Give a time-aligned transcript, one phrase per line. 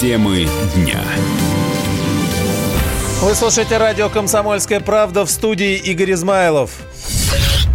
[0.00, 1.02] Темы дня.
[3.20, 6.70] Вы слушаете радио «Комсомольская правда» в студии Игорь Измайлов.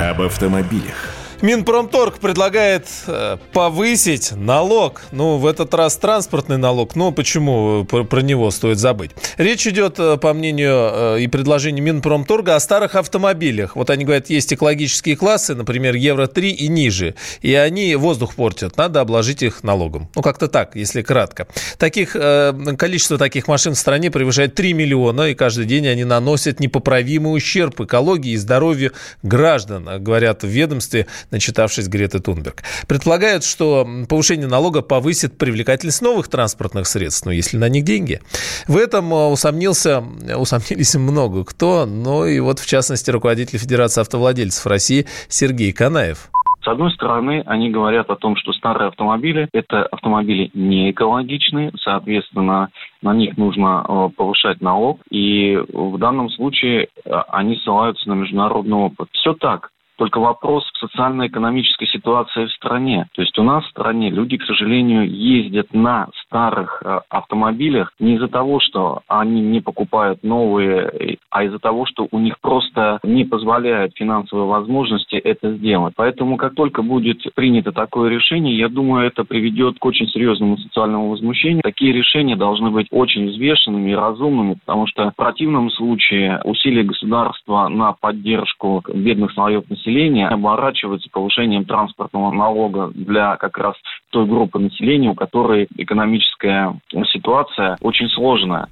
[0.00, 1.11] Об автомобилях.
[1.42, 5.02] Минпромторг предлагает э, повысить налог.
[5.10, 6.94] Ну, в этот раз транспортный налог.
[6.94, 9.10] Ну, почему про, про него стоит забыть?
[9.38, 13.74] Речь идет, э, по мнению э, и предложению Минпромторга, о старых автомобилях.
[13.74, 17.16] Вот они говорят, есть экологические классы, например, Евро-3 и ниже.
[17.40, 18.76] И они воздух портят.
[18.76, 20.08] Надо обложить их налогом.
[20.14, 21.48] Ну, как-то так, если кратко.
[21.76, 25.22] Таких, количество таких машин в стране превышает 3 миллиона.
[25.22, 28.92] И каждый день они наносят непоправимый ущерб экологии и здоровью
[29.24, 32.62] граждан, говорят в ведомстве начитавшись Греты Тунберг.
[32.86, 38.20] Предполагают, что повышение налога повысит привлекательность новых транспортных средств, ну, если на них деньги.
[38.68, 40.04] В этом э, усомнился,
[40.36, 46.30] усомнились много кто, но и вот, в частности, руководитель Федерации автовладельцев России Сергей Канаев.
[46.62, 52.68] С одной стороны, они говорят о том, что старые автомобили– это автомобили не экологичные, соответственно,
[53.02, 58.76] на них нужно э, повышать налог, и в данном случае э, они ссылаются на международный
[58.76, 59.08] опыт.
[59.12, 59.70] Все так.
[59.96, 63.08] Только вопрос в социально-экономической ситуации в стране.
[63.14, 68.14] То есть у нас в стране люди, к сожалению, ездят на старых э, автомобилях не
[68.14, 73.24] из-за того, что они не покупают новые, а из-за того, что у них просто не
[73.24, 75.94] позволяют финансовые возможности это сделать.
[75.96, 81.10] Поэтому как только будет принято такое решение, я думаю, это приведет к очень серьезному социальному
[81.10, 81.62] возмущению.
[81.62, 87.68] Такие решения должны быть очень взвешенными и разумными, потому что в противном случае усилия государства
[87.68, 93.74] на поддержку бедных слоев населения населения оборачивается повышением транспортного налога для как раз
[94.10, 96.78] той группы населения, у которой экономическая
[97.12, 98.68] ситуация очень сложная.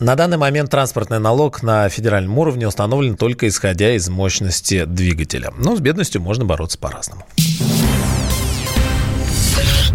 [0.00, 5.50] На данный момент транспортный налог на федеральном уровне установлен только исходя из мощности двигателя.
[5.56, 7.22] Но с бедностью можно бороться по-разному.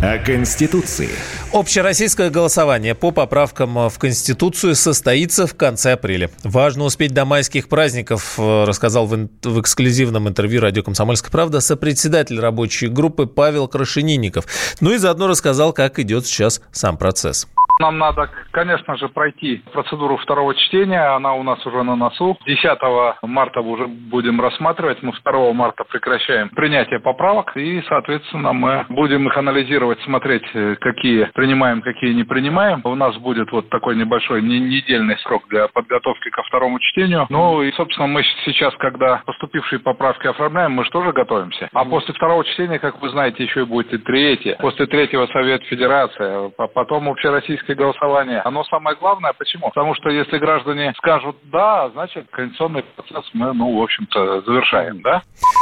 [0.01, 1.09] О Конституции.
[1.51, 6.31] Общероссийское голосование по поправкам в Конституцию состоится в конце апреля.
[6.45, 12.39] Важно успеть до майских праздников, э, рассказал в, в эксклюзивном интервью радио «Комсомольская правда» сопредседатель
[12.39, 14.45] рабочей группы Павел Крашенинников.
[14.79, 17.45] Ну и заодно рассказал, как идет сейчас сам процесс.
[17.79, 21.15] Нам надо, конечно же, пройти процедуру второго чтения.
[21.15, 22.37] Она у нас уже на носу.
[22.45, 22.77] 10
[23.21, 25.01] марта уже будем рассматривать.
[25.01, 27.55] Мы 2 марта прекращаем принятие поправок.
[27.55, 32.81] И, соответственно, мы будем их анализировать, смотреть, э, какие принимаем, какие не принимаем.
[32.83, 37.27] У нас будет вот такой небольшой недельный срок для подготовки ко второму чтению.
[37.29, 41.69] Ну и, собственно, мы сейчас, когда поступившие поправки оформляем, мы же тоже готовимся.
[41.71, 44.57] А после второго чтения, как вы знаете, еще и будет и третье.
[44.59, 49.33] После третьего Совет Федерации, а потом общероссийский общероссийское голосование, оно самое главное.
[49.33, 49.69] Почему?
[49.69, 55.21] Потому что если граждане скажут «да», значит, конституционный процесс мы, ну, в общем-то, завершаем, да?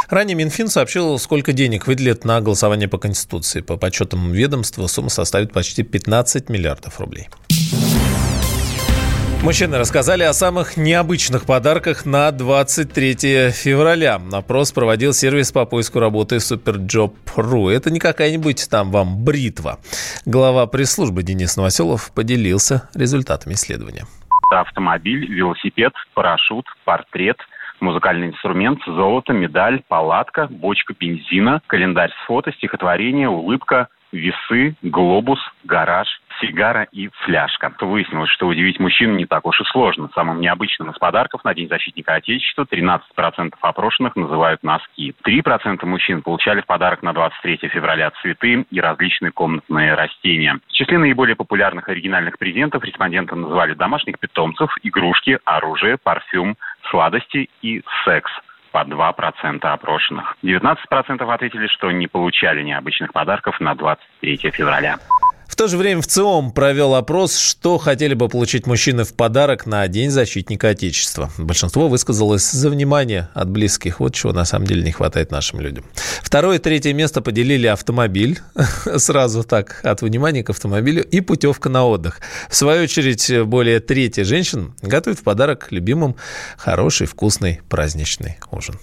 [0.10, 3.62] Ранее Минфин сообщил, сколько денег выделит на голосование по Конституции.
[3.62, 7.28] По подсчетам ведомства сумма составит почти 15 миллиардов рублей.
[9.44, 14.20] Мужчины рассказали о самых необычных подарках на 23 февраля.
[14.34, 17.70] Опрос проводил сервис по поиску работы Superjob.ru.
[17.70, 19.78] Это не какая-нибудь там вам бритва.
[20.26, 24.06] Глава пресс-службы Денис Новоселов поделился результатами исследования.
[24.52, 27.38] Автомобиль, велосипед, парашют, портрет–
[27.80, 36.08] музыкальный инструмент, золото, медаль, палатка, бочка бензина, календарь с фото, стихотворение, улыбка, весы, глобус, гараж,
[36.42, 37.74] сигара и фляжка.
[37.80, 40.10] Выяснилось, что удивить мужчин не так уж и сложно.
[40.14, 45.14] Самым необычным из подарков на День защитника Отечества 13% опрошенных называют носки.
[45.26, 50.60] 3% мужчин получали в подарок на 23 февраля цветы и различные комнатные растения.
[50.68, 56.56] В числе наиболее популярных оригинальных презентов респонденты называли домашних питомцев, игрушки, оружие, парфюм,
[56.90, 58.32] сладости и секс
[58.72, 60.36] по 2% опрошенных.
[60.44, 64.98] 19% ответили, что не получали необычных подарков на 23 февраля.
[65.48, 69.66] В то же время в ЦИОМ провел опрос, что хотели бы получить мужчины в подарок
[69.66, 71.32] на День защитника Отечества.
[71.38, 74.00] Большинство высказалось за внимание от близких.
[74.00, 75.86] Вот чего на самом деле не хватает нашим людям.
[76.22, 78.40] Второе и третье место поделили автомобиль.
[78.98, 81.04] Сразу так, от внимания к автомобилю.
[81.04, 82.20] И путевка на отдых.
[82.50, 86.18] В свою очередь, более трети женщин готовят в подарок любимым
[86.58, 88.76] хороший, вкусный праздничный ужин.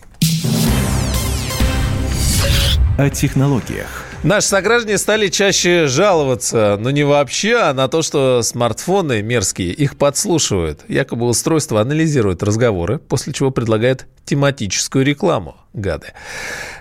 [2.97, 4.14] О технологиях.
[4.25, 9.99] Наши сограждане стали чаще жаловаться, но не вообще, а на то, что смартфоны мерзкие их
[9.99, 10.81] подслушивают.
[10.89, 15.59] Якобы устройство анализирует разговоры, после чего предлагает тематическую рекламу.
[15.75, 16.15] Гады.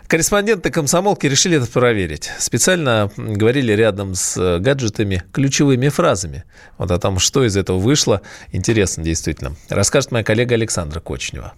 [0.08, 2.32] Корреспонденты комсомолки решили это проверить.
[2.40, 6.46] Специально говорили рядом с гаджетами ключевыми фразами.
[6.78, 8.22] Вот о том, что из этого вышло,
[8.54, 9.58] интересно действительно.
[9.68, 11.54] Расскажет моя коллега Александра Кочнева.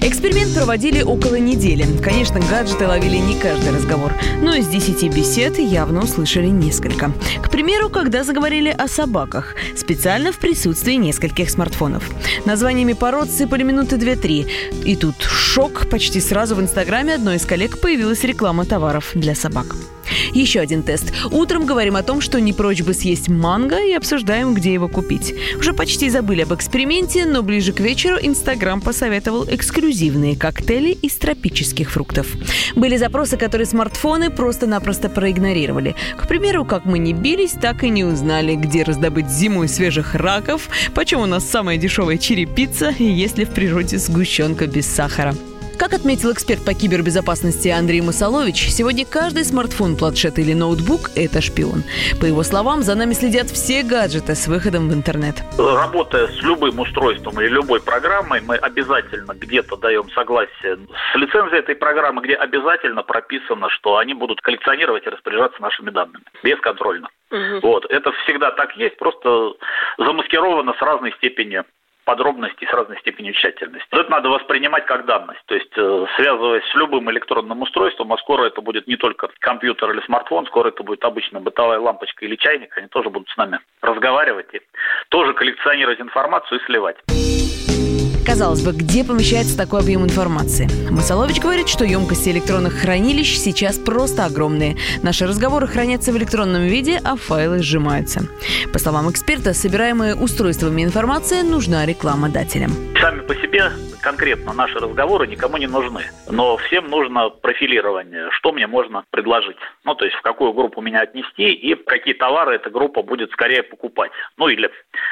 [0.00, 1.84] Эксперимент проводили около недели.
[2.02, 7.12] Конечно, гаджеты ловили не каждый разговор, но из 10 бесед явно услышали несколько.
[7.42, 12.10] К примеру, когда заговорили о собаках, специально в присутствии нескольких смартфонов.
[12.44, 14.84] Названиями пород сыпали минуты 2-3.
[14.84, 15.88] И тут шок.
[15.90, 19.74] Почти сразу в Инстаграме одной из коллег появилась реклама товаров для собак.
[20.32, 21.12] Еще один тест.
[21.30, 25.34] Утром говорим о том, что не прочь бы съесть манго и обсуждаем, где его купить.
[25.58, 31.90] Уже почти забыли об эксперименте, но ближе к вечеру Инстаграм посоветовал эксклюзивные коктейли из тропических
[31.90, 32.26] фруктов.
[32.74, 35.94] Были запросы, которые смартфоны просто-напросто проигнорировали.
[36.16, 40.68] К примеру, как мы не бились, так и не узнали, где раздобыть зимой свежих раков,
[40.94, 45.34] почему у нас самая дешевая черепица и есть в природе сгущенка без сахара.
[45.78, 51.84] Как отметил эксперт по кибербезопасности Андрей Масолович, сегодня каждый смартфон, планшет или ноутбук– это шпион.
[52.20, 55.36] По его словам, за нами следят все гаджеты с выходом в интернет.
[55.56, 60.78] Работая с любым устройством или любой программой, мы обязательно где-то даем согласие
[61.12, 66.24] с лицензией этой программы, где обязательно прописано, что они будут коллекционировать и распоряжаться нашими данными.
[66.42, 67.08] Бесконтрольно.
[67.30, 67.60] Угу.
[67.62, 67.84] Вот.
[67.88, 69.52] Это всегда так есть, просто
[69.96, 71.64] замаскировано с разной степенью
[72.08, 73.86] подробностей с разной степенью тщательности.
[73.92, 78.46] Это надо воспринимать как данность, то есть э, связываясь с любым электронным устройством, а скоро
[78.46, 82.78] это будет не только компьютер или смартфон, скоро это будет обычная бытовая лампочка или чайник,
[82.78, 84.62] они тоже будут с нами разговаривать и
[85.10, 86.96] тоже коллекционировать информацию и сливать.
[88.28, 90.68] Казалось бы, где помещается такой объем информации?
[90.90, 94.76] Масолович говорит, что емкости электронных хранилищ сейчас просто огромные.
[95.02, 98.28] Наши разговоры хранятся в электронном виде, а файлы сжимаются.
[98.70, 102.74] По словам эксперта, собираемая устройствами информация нужна рекламодателям.
[103.00, 103.70] Сами по себе
[104.02, 106.02] конкретно наши разговоры никому не нужны.
[106.28, 109.56] Но всем нужно профилирование, что мне можно предложить.
[109.84, 113.62] Ну, то есть в какую группу меня отнести и какие товары эта группа будет скорее
[113.62, 114.10] покупать.
[114.36, 114.68] Ну, или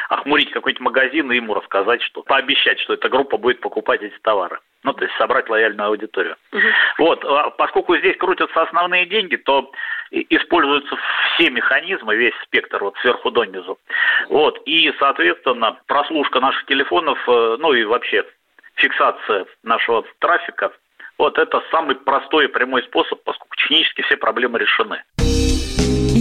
[0.08, 4.58] охмурить какой-нибудь магазин и ему рассказать, что пообещать, что эта группа будет покупать эти товары.
[4.86, 6.36] Ну, то есть собрать лояльную аудиторию.
[6.52, 6.62] Угу.
[6.98, 9.72] Вот, а поскольку здесь крутятся основные деньги, то
[10.12, 10.96] используются
[11.34, 13.80] все механизмы, весь спектр вот сверху донизу.
[14.28, 18.24] Вот, и, соответственно, прослушка наших телефонов, э, ну и вообще
[18.76, 20.70] фиксация нашего трафика,
[21.18, 25.02] вот это самый простой и прямой способ, поскольку технически все проблемы решены.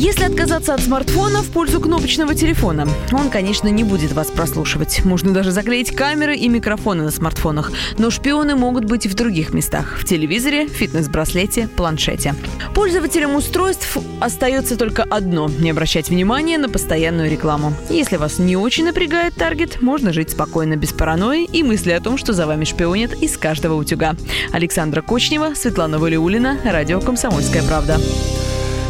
[0.05, 5.03] Если отказаться от смартфона в пользу кнопочного телефона, он, конечно, не будет вас прослушивать.
[5.03, 7.71] Можно даже заклеить камеры и микрофоны на смартфонах.
[7.97, 9.97] Но шпионы могут быть и в других местах.
[9.99, 12.35] В телевизоре, фитнес-браслете, планшете.
[12.75, 17.73] Пользователям устройств остается только одно– не обращать внимания на постоянную рекламу.
[17.89, 22.19] Если вас не очень напрягает таргет, можно жить спокойно, без паранойи и мысли о том,
[22.19, 24.15] что за вами шпионят из каждого утюга.
[24.51, 27.99] Александра Кочнева, Светлана Валиулина, Радио «Комсомольская правда».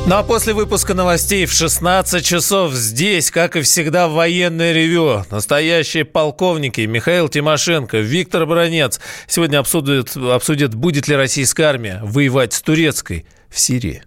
[0.08, 5.26] Ну а после выпуска новостей в 16 часов здесь, как и всегда, военное ревю.
[5.32, 12.62] Настоящие полковники Михаил Тимошенко, Виктор Бронец сегодня обсудят, обсудят, будет ли российская армия воевать с
[12.62, 14.04] турецкой в Сирии.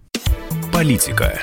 [0.72, 1.42] Политика.